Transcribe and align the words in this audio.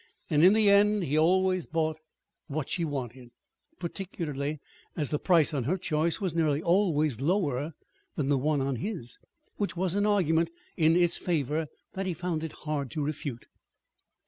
And 0.31 0.43
in 0.43 0.53
the 0.53 0.67
end 0.67 1.03
he 1.03 1.15
always 1.15 1.67
bought 1.67 1.97
what 2.47 2.69
she 2.69 2.83
wanted, 2.83 3.29
particularly 3.77 4.59
as 4.97 5.11
the 5.11 5.19
price 5.19 5.53
on 5.53 5.65
her 5.65 5.77
choice 5.77 6.19
was 6.19 6.33
nearly 6.33 6.59
always 6.59 7.21
lower 7.21 7.75
than 8.15 8.27
the 8.29 8.37
one 8.39 8.61
on 8.61 8.77
his 8.77 9.19
which 9.57 9.77
was 9.77 9.93
an 9.93 10.07
argument 10.07 10.49
in 10.75 10.95
its 10.95 11.19
favor 11.19 11.67
that 11.93 12.07
he 12.07 12.15
found 12.15 12.43
it 12.43 12.51
hard 12.65 12.89
to 12.89 13.03
refute. 13.03 13.45